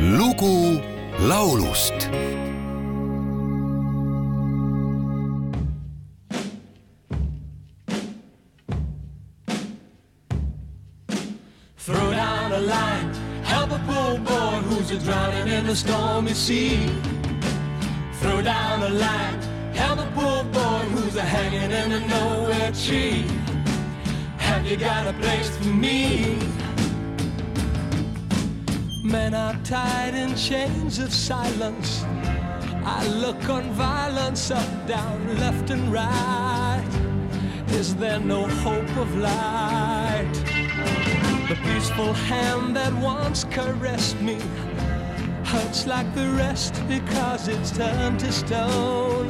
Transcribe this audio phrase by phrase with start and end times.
[0.00, 0.80] lugu
[1.28, 2.08] laulust
[11.76, 16.88] Throw down a line, help a poor boy who's a drowning in the stormy sea.
[18.20, 19.40] Throw down a line,
[19.74, 23.24] help a poor boy who's a hanging in a nowhere tree.
[24.38, 26.38] Have you got a place for me?
[29.10, 32.04] Men are tied in chains of silence.
[32.84, 36.86] I look on violence up, down, left, and right.
[37.70, 40.30] Is there no hope of light?
[41.48, 44.38] The peaceful hand that once caressed me
[45.44, 49.28] hurts like the rest because it's turned to stone.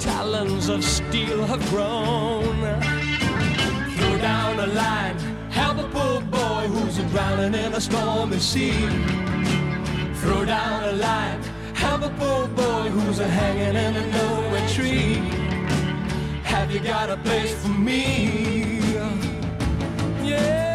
[0.00, 2.56] Talons of steel have grown.
[3.96, 5.29] Throw down a line,
[7.10, 8.88] drowning in a stormy sea.
[10.20, 11.42] Throw down a line,
[11.74, 15.14] help a poor boy who's a hanging in a nowhere tree.
[16.44, 18.80] Have you got a place for me?
[20.22, 20.69] Yeah.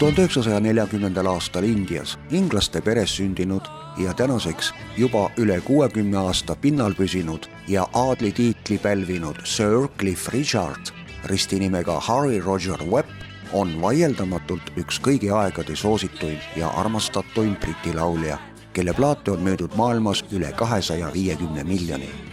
[0.00, 3.66] Tuhande üheksasaja neljakümnendal aastal Indias inglaste peres sündinud
[4.00, 11.98] ja tänaseks juba üle kuuekümne aasta pinnal püsinud ja aadlitiitli pälvinud Sir Cliff Richard ristinimega
[12.00, 13.12] Harry Roger Webb
[13.52, 18.38] on vaieldamatult üks kõigi aegade soosituim ja armastatuim Briti laulja,
[18.72, 22.29] kelle plaate on müüdud maailmas üle kahesaja viiekümne miljoni.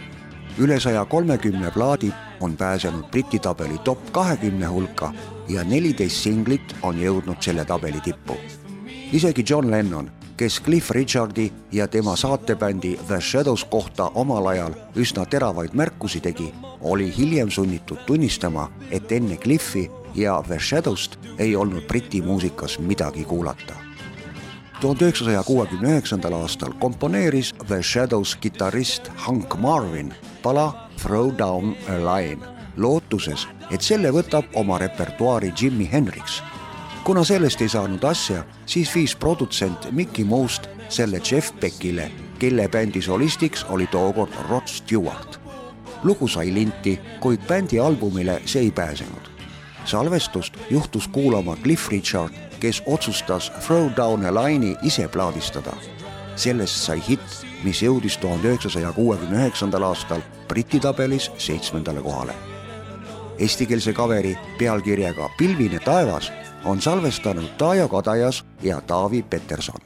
[0.58, 5.12] Üle saja kolmekümne plaadi on pääsenud Briti tabeli top kahekümne hulka
[5.48, 8.36] ja neliteist singlit on jõudnud selle tabeli tippu.
[9.12, 15.26] isegi John Lennon, kes Cliff Richardi ja tema saatebändi The Shadows kohta omal ajal üsna
[15.26, 21.86] teravaid märkusi tegi, oli hiljem sunnitud tunnistama, et enne Cliffi ja The Shadowst ei olnud
[21.86, 23.88] Briti muusikas midagi kuulata
[24.80, 31.98] tuhande üheksasaja kuuekümne üheksandal aastal komponeeris The Shadows kitarrist Hank Marvin pala Throw Down a
[31.98, 36.42] Line lootuses, et selle võtab oma repertuaari Jimi Hendrix.
[37.04, 43.02] kuna sellest ei saanud asja, siis viis produtsent Mickey Most selle Jeff Beckile, kelle bändi
[43.02, 45.40] solistiks oli tookord Rod Stewart.
[46.02, 49.28] lugu sai linti, kuid bändi albumile see ei pääsenud.
[49.84, 55.72] salvestust juhtus kuulama Cliff Richard, kes otsustas Throw Down a Line'i ise plaadistada.
[56.36, 62.36] sellest sai hitt, mis jõudis tuhande üheksasaja kuuekümne üheksandal aastal Briti tabelis seitsmendale kohale
[63.38, 66.32] eestikeelse kaveri pealkirjaga Pilvine taevas
[66.64, 69.80] on salvestanud Taajo Kadajas ja Taavi Peterson.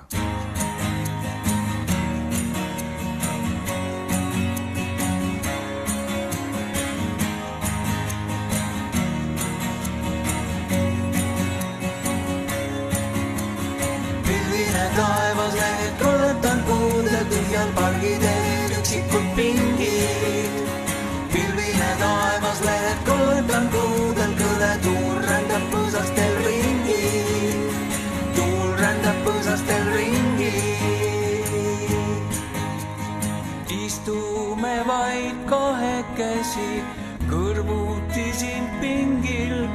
[36.23, 36.83] Kahekesi
[37.31, 39.67] kõrvuti siin pingil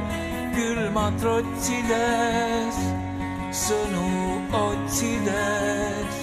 [0.54, 2.78] külmad rotsides
[3.52, 6.16] sõnu otsides.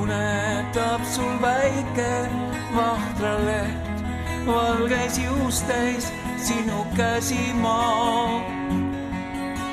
[0.00, 2.28] unetab sul väike
[2.74, 4.04] vahtraleht,
[4.46, 8.42] valges juustes sinu käsi ma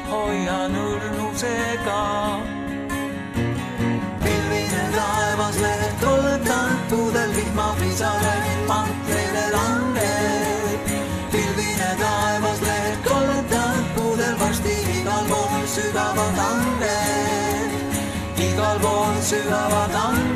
[0.09, 2.56] hoian õrnusega.
[15.97, 17.72] Sügavad anded,
[18.38, 20.26] igal pool sügavad anded.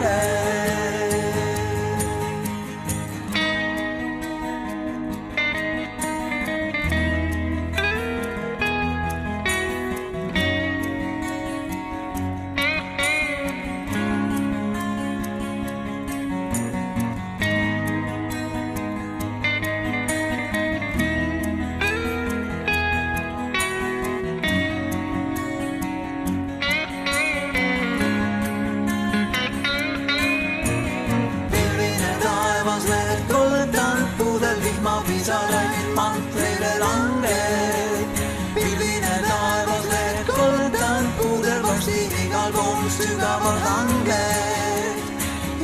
[35.22, 38.08] lisareid mantlile langeb.
[38.56, 44.97] pilvine taevas lehed kordan, pudervorsti igal pool sügaval langeb,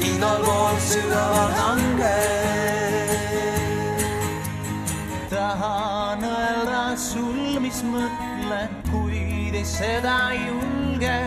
[0.10, 3.08] igal pool sügaval langeb.
[5.32, 11.20] tahan öelda sul, mis mõtlen, kuid ei seda ei julge,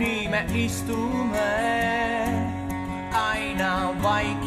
[0.00, 1.52] nii me istume
[3.12, 3.72] aina
[4.02, 4.37] vaikselt.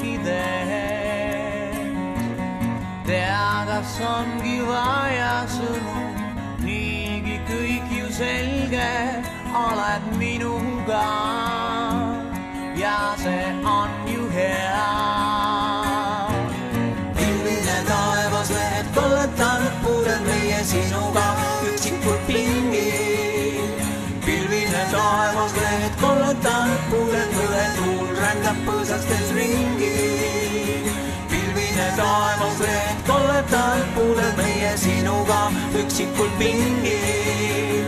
[3.71, 6.01] Ongi vaja sõnu,
[6.59, 9.23] niigi kõik ju selge,
[9.55, 11.05] oled minuga
[12.75, 14.91] ja see on ju hea
[17.15, 21.27] pilvine taevas, lehed kolletanud, puuded meie sinuga
[21.71, 23.75] üksikult pingil.
[24.25, 29.70] pilvine taevas, lehed kolletanud, puuded põle tuul rändab põõsastes ringi.
[32.01, 35.41] Taevas, lehed kolletanud, puuded meie sinuga
[35.81, 37.85] üksikult pingil.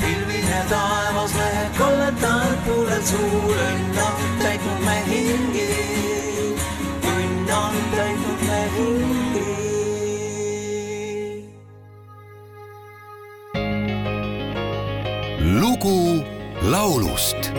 [0.00, 5.68] pilvine taevas, lehed kolletanud, puuded suur õnn on täitnud me hingi
[7.14, 9.48] õnn on täitnud me hingi.
[15.60, 15.96] lugu
[16.74, 17.52] laulust